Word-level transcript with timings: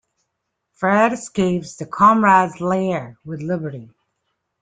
Fred 0.73 1.13
escapes 1.13 1.75
the 1.75 1.85
Comrade's 1.85 2.59
lair 2.59 3.19
with 3.23 3.43
Liberty. 3.43 3.91